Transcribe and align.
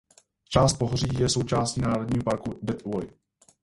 Část 0.49 0.73
pohoří 0.73 1.19
je 1.19 1.29
součástí 1.29 1.81
Národního 1.81 2.23
parku 2.23 2.59
Death 2.63 2.85
Valley. 2.85 3.09